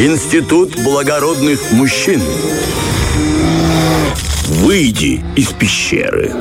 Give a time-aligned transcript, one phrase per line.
[0.00, 2.22] Институт благородных мужчин.
[4.46, 6.32] Выйди из пещеры.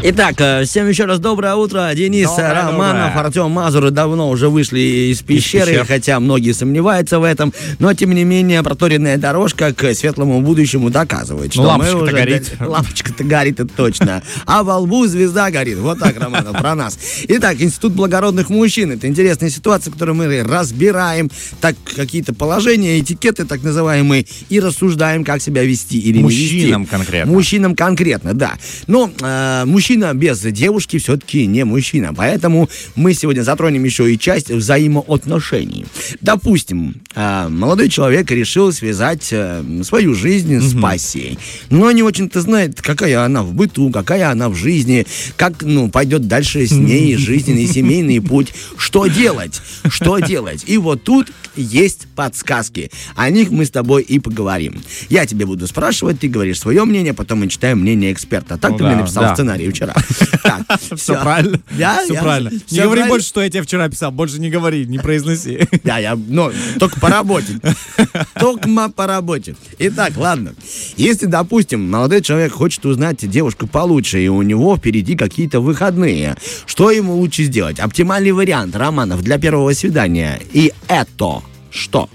[0.00, 1.90] Итак, э, всем еще раз доброе утро.
[1.92, 3.26] Денис Доброе, Романов, доброе.
[3.26, 5.86] Артем Мазур давно уже вышли из пещеры, пещер.
[5.86, 7.52] хотя многие сомневаются в этом.
[7.80, 12.12] Но, тем не менее, проторенная дорожка к светлому будущему доказывает, что Ну, лампочка-то уже...
[12.12, 12.52] горит.
[12.60, 14.22] Лампочка-то горит, это точно.
[14.46, 15.78] А во лбу звезда горит.
[15.78, 16.96] Вот так, Романов, про нас.
[17.26, 18.92] Итак, Институт благородных мужчин.
[18.92, 21.28] Это интересная ситуация, которую мы разбираем.
[21.60, 26.54] Так, какие-то положения, этикеты так называемые, и рассуждаем, как себя вести или не вести.
[26.54, 27.32] Мужчинам конкретно.
[27.32, 28.52] Мужчинам конкретно, да.
[28.86, 32.12] Но э, мужчина без девушки все-таки не мужчина.
[32.14, 35.86] Поэтому мы сегодня затронем еще и часть взаимоотношений.
[36.20, 41.38] Допустим, э, молодой человек решил связать э, свою жизнь с пассией.
[41.70, 46.28] Но не очень-то знает, какая она в быту, какая она в жизни, как ну, пойдет
[46.28, 48.52] дальше с ней жизненный семейный путь.
[48.76, 49.62] Что делать?
[49.88, 50.64] Что делать?
[50.66, 52.90] И вот тут есть подсказки.
[53.16, 54.82] О них мы с тобой и поговорим.
[55.08, 58.58] Я тебе буду спрашивать, ты говоришь свое мнение, потом мы читаем мнение эксперта.
[58.58, 59.32] Так Ну ты да, мне написал да.
[59.32, 59.94] в сценарии вчера.
[60.96, 61.60] Все правильно.
[62.04, 62.50] Все правильно.
[62.70, 64.10] Не говори больше, что я тебе вчера писал.
[64.10, 65.60] Больше не говори, не произноси.
[65.84, 67.60] Да, я, ну, только по работе.
[68.38, 69.56] Только по работе.
[69.78, 70.54] Итак, ладно.
[70.96, 76.90] Если, допустим, молодой человек хочет узнать девушку получше, и у него впереди какие-то выходные, что
[76.90, 77.78] ему лучше сделать?
[77.78, 80.40] Оптимальный вариант романов для первого свидания.
[80.52, 82.10] И это что?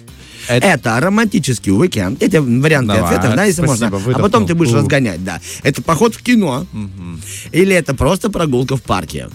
[0.47, 2.21] Это- Это, романтический уикенд.
[2.21, 3.87] Эти варианты Давай, ответов, да, если спасибо, можно.
[3.87, 4.23] А выдохнул.
[4.29, 4.75] потом ты будешь У.
[4.75, 5.39] разгонять, да.
[5.63, 6.65] Это поход в кино.
[7.51, 9.29] Или это просто прогулка в парке.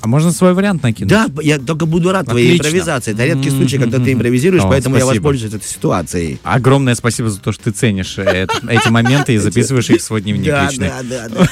[0.00, 1.08] А можно свой вариант накинуть?
[1.08, 2.66] Да, я только буду рад твоей Отлично.
[2.66, 3.12] импровизации.
[3.14, 5.22] Это редкий случай, когда ты импровизируешь, О, поэтому я спасибо.
[5.22, 6.38] воспользуюсь этой ситуацией.
[6.42, 10.20] Огромное спасибо за то, что ты ценишь э, эти моменты и записываешь их в свой
[10.20, 10.90] дневник личный.
[10.90, 11.48] да, да, да.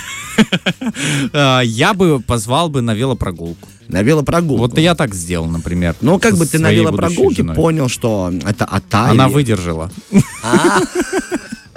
[1.33, 3.69] А, Я бы позвал бы на велопрогулку.
[3.89, 4.63] На велопрогулку.
[4.63, 5.95] Вот я так сделал, например.
[6.01, 7.57] Ну, как бы ты на велопрогулке женой.
[7.57, 9.13] понял, что это Атайли.
[9.13, 9.91] Она выдержала.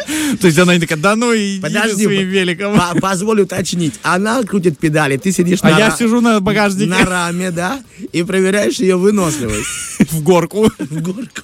[0.07, 2.75] А, То есть она такая, да ну и Подожди, своим великом.
[2.77, 3.93] по- позволь уточнить.
[4.03, 7.81] Она крутит педали, ты сидишь А на, я ра- сижу на багажнике на раме, да,
[8.11, 9.67] и проверяешь ее выносливость.
[10.11, 10.71] в горку.
[10.77, 11.41] В горку.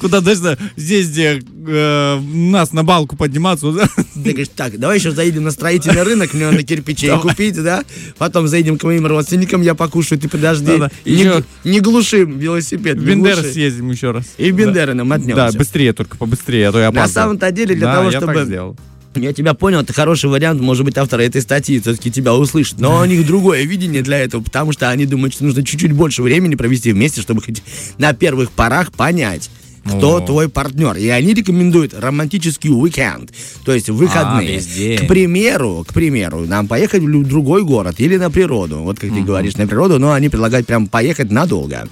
[0.00, 3.72] Куда даже здесь, где э, нас на балку подниматься.
[3.72, 7.82] Ты говоришь, так, давай еще заедем на строительный рынок, мне надо кирпичей купить, да?
[8.18, 10.70] Потом заедем к моим родственникам, я покушаю, ты подожди.
[11.04, 12.96] Не, Еще- не глуши велосипед.
[12.98, 13.52] В не Бендер глуши.
[13.52, 14.24] съездим еще раз.
[14.38, 15.58] И в Бендеры нам Да, отнемся.
[15.58, 17.24] быстрее только, побыстрее, а то я На опаздываю.
[17.24, 18.44] самом-то деле, для Да, того, я так чтобы...
[18.44, 18.76] сделал.
[19.14, 22.80] Я тебя понял, это хороший вариант, может быть, автора этой статьи все-таки тебя услышит.
[22.80, 26.22] Но у них другое видение для этого, потому что они думают, что нужно чуть-чуть больше
[26.22, 27.62] времени провести вместе, чтобы хоть
[27.98, 29.50] на первых порах понять,
[29.84, 30.20] кто О.
[30.20, 30.96] твой партнер.
[30.96, 33.32] И они рекомендуют романтический уикенд,
[33.64, 34.60] то есть выходные.
[34.60, 35.04] А.
[35.04, 38.78] К примеру, к примеру, нам поехать в другой город или на природу.
[38.78, 41.88] Вот как ты говоришь, на природу, но они предлагают прям поехать надолго.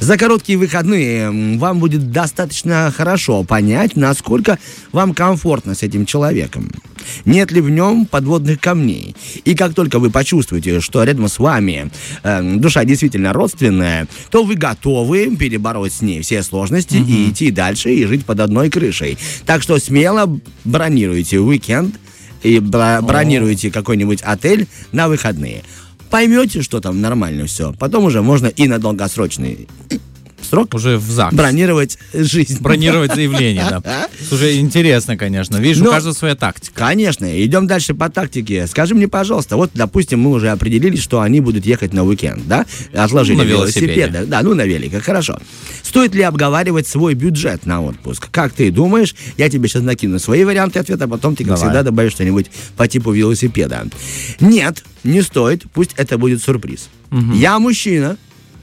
[0.00, 4.58] За короткие выходные вам будет достаточно хорошо понять, насколько
[4.92, 6.70] вам комфортно с этим человеком.
[7.24, 9.14] Нет ли в нем подводных камней.
[9.44, 11.90] И как только вы почувствуете, что рядом с вами
[12.22, 17.92] э, душа действительно родственная, то вы готовы перебороть с ней все сложности и идти дальше
[17.94, 19.18] и жить под одной крышей.
[19.46, 21.94] Так что смело бронируйте уикенд
[22.42, 25.62] и бра- бронируете какой-нибудь отель на выходные.
[26.10, 27.72] Поймете, что там нормально все.
[27.78, 29.66] Потом уже можно и на долгосрочный
[30.44, 31.34] срок Уже в ЗАГС.
[31.34, 32.58] бронировать жизнь.
[32.60, 34.08] Бронировать заявление, да.
[34.28, 35.56] Слушай, интересно, конечно.
[35.56, 36.74] Видишь, у Но- каждого своя тактика.
[36.74, 38.66] Конечно, идем дальше по тактике.
[38.66, 42.66] Скажи мне, пожалуйста, вот, допустим, мы уже определились, что они будут ехать на уикенд, да?
[42.92, 43.94] Отложили На велосипеде.
[43.94, 44.26] велосипеды.
[44.26, 45.38] Да, ну на великах, хорошо.
[45.82, 48.28] Стоит ли обговаривать свой бюджет на отпуск?
[48.30, 49.14] Как ты думаешь?
[49.36, 51.62] Я тебе сейчас накину свои варианты ответа, а потом ты, как Давай.
[51.68, 53.86] всегда, добавишь что-нибудь по типу велосипеда.
[54.40, 56.88] Нет, не стоит, пусть это будет сюрприз.
[57.34, 58.16] Я мужчина,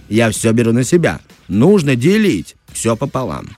[0.09, 1.19] я все беру на себя.
[1.51, 3.49] Нужно делить все пополам.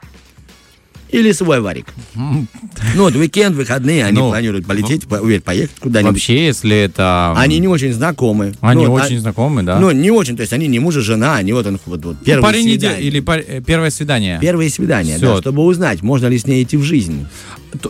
[1.12, 1.86] Или свой варик.
[2.16, 2.48] Ну,
[2.96, 6.14] вот уикенд, выходные, они Ну, планируют полететь, по- уверь, поехать куда-нибудь.
[6.14, 7.36] Вообще, если это...
[7.38, 8.56] Они не очень знакомы.
[8.62, 9.78] Они Ну, очень а- знакомы, да?
[9.80, 12.18] Ну, не очень, то есть они не муж и жена, они вот, он, вот, вот
[12.26, 13.00] первое Парень не свидание.
[13.00, 14.40] де- или пар- э, первое свидание.
[14.42, 15.36] Первые свидания, Всё.
[15.36, 17.28] да, чтобы узнать, можно ли с ней идти в жизнь.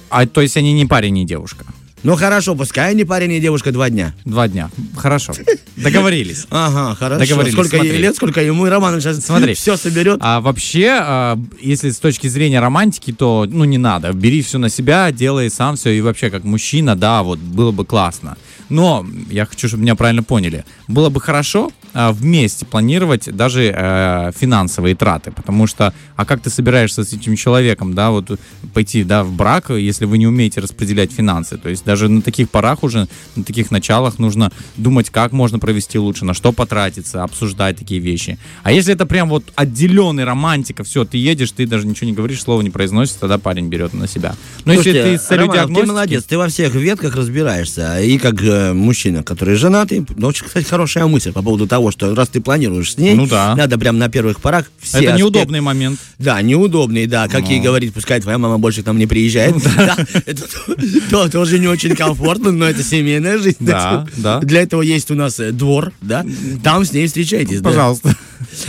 [0.09, 1.63] А то есть они не парень, не девушка.
[2.03, 4.13] Ну хорошо, пускай они парень и девушка два дня.
[4.25, 4.69] Два дня.
[4.97, 5.31] Хорошо.
[5.75, 6.45] Договорились.
[6.49, 7.19] Ага, хорошо.
[7.19, 7.97] Договорились, сколько ей смотри.
[8.01, 9.53] лет, сколько ему, и Роман сейчас Смотри.
[9.55, 10.19] все соберет.
[10.21, 14.13] А вообще, а, если с точки зрения романтики, то, ну, не надо.
[14.13, 15.91] Бери все на себя, делай сам все.
[15.91, 18.37] И вообще, как мужчина, да, вот, было бы классно.
[18.69, 20.65] Но я хочу, чтобы меня правильно поняли.
[20.87, 27.03] Было бы хорошо, вместе планировать даже э, финансовые траты, потому что, а как ты собираешься
[27.03, 28.39] с этим человеком, да, вот
[28.73, 32.49] пойти, да, в брак, если вы не умеете распределять финансы, то есть даже на таких
[32.49, 37.77] порах уже, на таких началах нужно думать, как можно провести лучше, на что потратиться, обсуждать
[37.77, 38.37] такие вещи.
[38.63, 42.41] А если это прям вот отделенный романтика, все, ты едешь, ты даже ничего не говоришь,
[42.41, 44.35] слова не произносишь, тогда парень берет на себя.
[44.65, 48.01] Но Слушайте, если ты с целью Романов, ты диагностики- молодец, ты во всех ветках разбираешься.
[48.01, 52.13] И как э, мужчина, который женатый, ну, очень, кстати, хорошая мысль по поводу того, что
[52.15, 53.55] раз ты планируешь с ней, Ну да.
[53.55, 55.99] надо прям на первых порах все это аспекты- неудобный момент.
[56.19, 57.27] Да, неудобный, да.
[57.27, 57.63] Как ей Ну.
[57.65, 59.55] говорить, пускай твоя мама больше к нам не приезжает.
[59.75, 60.75] Да, Это то-
[61.09, 63.57] то- тоже не очень комфортно, но это семейная жизнь.
[63.59, 64.39] Да, да.
[64.39, 66.25] Для этого есть у нас э, двор, да.
[66.63, 67.61] Там с ней встречайтесь.
[67.61, 68.15] Пожалуйста.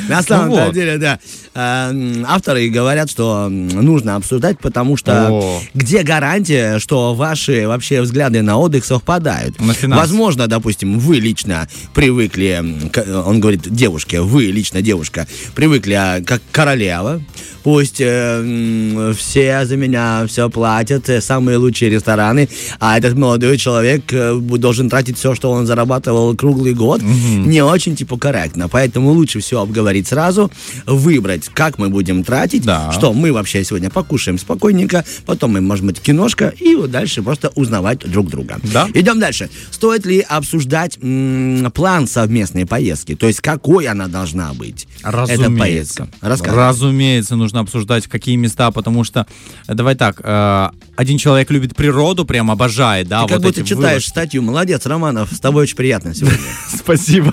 [0.08, 0.74] На самом Ну вот.
[0.74, 1.18] деле, да.
[1.54, 5.60] Э, м, Авторы говорят, что нужно обсуждать, потому что О.
[5.74, 9.56] где гарантия, что ваши вообще взгляды на отдых совпадают?
[9.60, 9.96] На.
[9.96, 12.62] Возможно, допустим, вы лично привыкли,
[12.92, 17.20] к- он говорит девушке, вы лично девушка, привыкли а, как королева,
[17.62, 22.48] пусть э, все за меня все платят, э, самые лучшие рестораны,
[22.78, 27.96] а этот молодой человек э, должен тратить все, что он зарабатывал круглый год, не очень
[27.96, 30.50] типа корректно, поэтому лучше все обговорить сразу,
[30.86, 32.92] выбрать, как мы будем тратить, Да.
[32.92, 37.50] что мы вообще сегодня покушаем спокойненько, потом мы, может быть, киношка, и вот дальше просто
[37.54, 38.58] узнавать друг друга.
[38.72, 38.88] Да.
[38.94, 39.48] Идем дальше.
[39.70, 42.93] Стоит ли обсуждать м, план совместной поездки?
[42.94, 44.86] То есть, какой она должна быть?
[45.02, 46.08] Эта поездка.
[46.20, 46.68] Рассказывай.
[46.68, 49.26] Разумеется, нужно обсуждать, в какие места, потому что,
[49.66, 53.68] давай так, э, один человек любит природу, прям обожает, да, Ты как вот будто эти
[53.68, 54.08] читаешь вылазки.
[54.08, 54.42] статью.
[54.42, 56.38] Молодец, Романов, с тобой очень приятно сегодня.
[56.76, 57.32] Спасибо.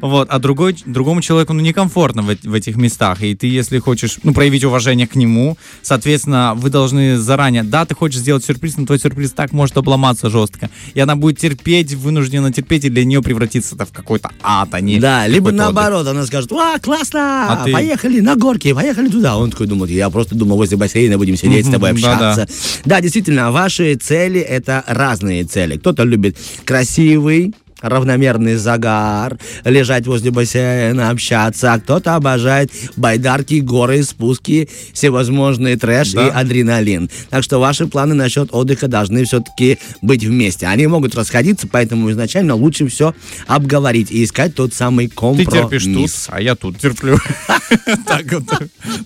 [0.00, 4.18] Вот, а другой, другому человеку ну, некомфортно в, в этих местах, и ты, если хочешь,
[4.22, 8.86] ну, проявить уважение к нему, соответственно, вы должны заранее, да, ты хочешь сделать сюрприз, но
[8.86, 13.22] твой сюрприз так может обломаться жестко, и она будет терпеть, вынуждена терпеть, и для нее
[13.22, 15.74] превратится это в какой-то ад, а не Да, либо какой-то отдых.
[15.74, 19.36] наоборот, она скажет, а, классно, А ты- поехали на горки, поехали туда.
[19.36, 22.46] Он такой думает, я просто думал, возле бассейна будем сидеть с тобой общаться.
[22.84, 25.76] Да, действительно, ваши цели это разные цели.
[25.76, 34.68] Кто-то любит красивый, равномерный загар, лежать возле бассейна, общаться, а кто-то обожает байдарки, горы, спуски,
[34.92, 36.26] всевозможный трэш Да.
[36.26, 37.10] и адреналин.
[37.30, 40.66] Так что ваши планы насчет отдыха должны все-таки быть вместе.
[40.66, 43.14] Они могут расходиться, поэтому изначально лучше все
[43.46, 45.52] обговорить и искать тот самый Ты компромисс.
[45.52, 47.18] терпишь тут, а я тут терплю.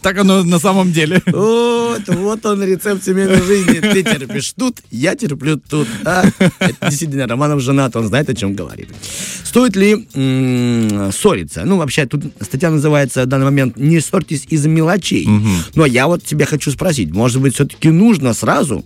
[0.02, 1.22] Так оно на самом деле.
[1.26, 3.80] Вот, вот он рецепт семейной жизни.
[3.80, 5.88] Ты терпишь тут, я терплю тут.
[6.04, 6.24] А?
[6.82, 8.88] Действительно, Романов женат, он знает, о чем говорит.
[9.44, 11.64] Стоит ли м, ссориться?
[11.64, 15.28] Ну, вообще, тут статья называется в данный момент «Не ссорьтесь из-за мелочей».
[15.74, 18.84] Но я вот тебя хочу спросить, может быть, все-таки нужно сразу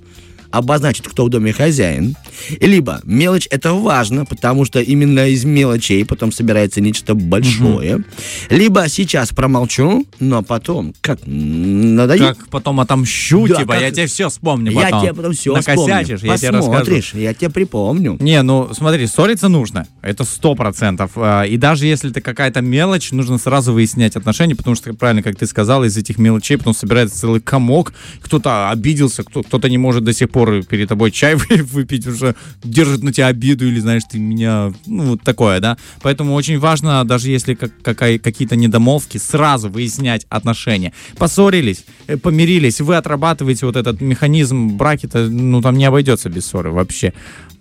[0.58, 2.16] обозначить, кто в доме хозяин.
[2.60, 8.04] Либо мелочь это важно, потому что именно из мелочей потом собирается нечто большое.
[8.50, 14.06] Либо сейчас промолчу, но потом, как надаю, Как потом отомщу, Да, типа, как- я тебе
[14.06, 15.02] все вспомню я потом.
[15.02, 17.18] тебе потом все Накосячишь, я тебе расскажу.
[17.18, 18.16] Я тебе припомню.
[18.20, 19.86] Не, ну смотри, ссориться нужно.
[20.02, 21.12] Это сто процентов.
[21.16, 25.36] А, И даже если это какая-то мелочь, нужно сразу выяснять отношения, потому что, правильно, как
[25.36, 27.92] ты сказал, из этих мелочей потом собирается целый комок.
[28.20, 32.34] Кто-то обиделся, кто- кто-то не может до сих пор перед тобой чай вы- выпить, уже
[32.62, 34.72] держит на тебя обиду или, знаешь, ты меня...
[34.86, 35.76] Ну, вот такое, да.
[36.02, 40.92] Поэтому очень важно, даже если как- какая- какие-то недомолвки, сразу выяснять отношения.
[41.16, 46.70] Поссорились, э, помирились, вы отрабатываете вот этот механизм браки-то, ну, там не обойдется без ссоры
[46.70, 47.12] вообще.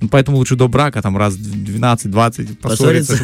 [0.01, 3.18] Ну, Поэтому лучше до брака там раз 12-20 поссориться.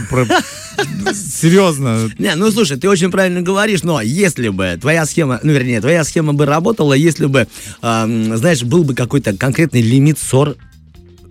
[1.13, 2.09] Серьезно.
[2.19, 6.03] Не, ну слушай, ты очень правильно говоришь, но если бы твоя схема, ну вернее, твоя
[6.03, 7.47] схема бы работала, если бы,
[7.81, 10.55] знаешь, был бы какой-то конкретный лимит ссор,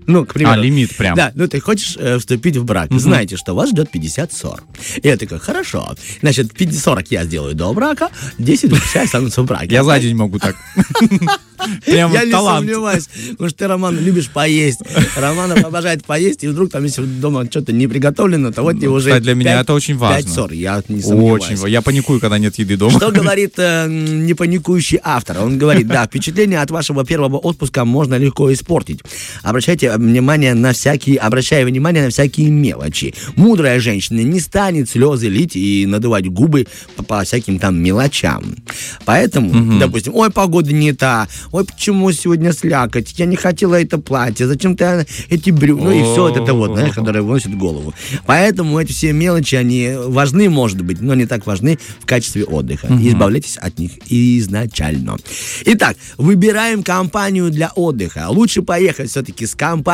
[0.09, 0.55] ну, к примеру.
[0.55, 1.15] А, лимит прям.
[1.15, 4.63] Да, ну ты хочешь э, вступить в брак, знаете, что вас ждет 50 ссор.
[5.03, 9.47] И я такой, хорошо, значит, 50, 40 я сделаю до брака, 10 вообще останутся в
[9.47, 9.69] браке.
[9.75, 10.57] Я за день могу так.
[11.85, 14.81] Прям Я не сомневаюсь, потому что ты, Роман, любишь поесть.
[15.17, 19.11] Романов обожает поесть, и вдруг там, если дома что-то не приготовлено, то вот тебе уже
[19.11, 20.23] Кстати, для меня это очень важно.
[20.23, 21.45] пять ссор, я не сомневаюсь.
[21.61, 21.69] Очень.
[21.69, 22.97] Я паникую, когда нет еды дома.
[22.99, 25.41] Что говорит э, м, непаникующий автор?
[25.41, 29.01] Он говорит, да, впечатление от вашего первого отпуска можно легко испортить.
[29.43, 33.15] Обращайте внимание на всякие, обращая внимание на всякие мелочи.
[33.37, 38.57] Мудрая женщина не станет слезы лить и надувать губы по, по всяким там мелочам.
[39.05, 44.47] Поэтому, допустим, ой, погода не та, ой, почему сегодня слякоть, я не хотела это платье,
[44.47, 47.93] зачем ты эти брюки, ну и все это вот, знаешь, которое выносит голову.
[48.27, 52.89] Поэтому эти все мелочи, они важны, может быть, но не так важны в качестве отдыха.
[53.01, 55.17] Избавляйтесь от них изначально.
[55.65, 58.27] Итак, выбираем компанию для отдыха.
[58.29, 59.88] Лучше поехать все-таки с компанией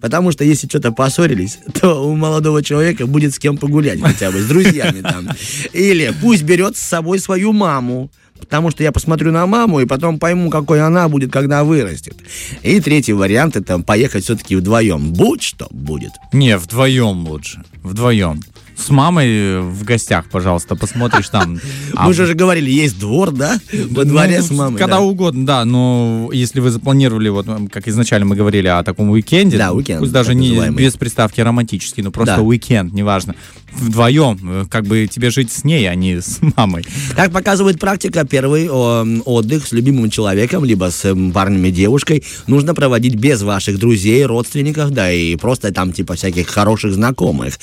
[0.00, 4.40] Потому что если что-то поссорились, то у молодого человека будет с кем погулять хотя бы,
[4.40, 5.28] с друзьями там.
[5.72, 10.18] Или пусть берет с собой свою маму, потому что я посмотрю на маму и потом
[10.18, 12.16] пойму, какой она будет, когда вырастет.
[12.62, 15.12] И третий вариант это поехать все-таки вдвоем.
[15.12, 16.12] Будь что будет.
[16.32, 17.62] Не, вдвоем лучше.
[17.82, 18.42] Вдвоем.
[18.76, 21.58] С мамой в гостях, пожалуйста, посмотришь там.
[21.94, 23.58] Мы же уже говорили, есть двор, да?
[23.90, 24.78] Во дворе Ну, с мамой.
[24.78, 25.02] Когда да.
[25.02, 25.64] угодно, да.
[25.64, 30.12] Но если вы запланировали, вот как изначально мы говорили о таком уикенде, Да, уикенд, пусть
[30.12, 33.34] даже не без приставки романтический, но просто уикенд, неважно.
[33.72, 36.86] Вдвоем, э, как бы тебе жить с ней, а не с мамой.
[37.14, 43.16] Как показывает практика, первый отдых с любимым человеком, либо с парнем и девушкой, нужно проводить
[43.16, 47.58] без ваших друзей, родственников, да и просто там типа всяких хороших знакомых.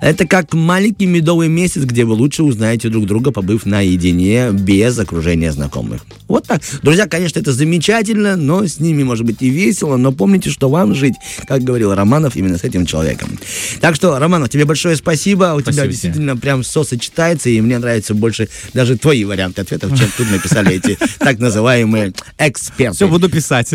[0.00, 5.52] Это как маленький медовый месяц, где вы лучше узнаете друг друга, побыв наедине, без окружения
[5.52, 6.04] знакомых.
[6.26, 6.60] Вот так.
[6.82, 10.94] Друзья, конечно, это замечательно, но с ними может быть и весело, но помните, что вам
[10.94, 11.14] жить,
[11.46, 13.38] как говорил Романов, именно с этим человеком.
[13.80, 15.54] Так что, Романов, тебе большое спасибо.
[15.56, 15.92] У тебя Спасибо тебе.
[15.92, 20.74] действительно прям все сочетается, и мне нравится больше даже твои варианты ответов, чем тут написали
[20.76, 22.96] эти так называемые эксперты.
[22.96, 23.74] Все, буду писать.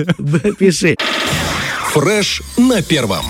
[0.60, 0.96] Пиши.
[1.94, 3.26] Фреш на первом.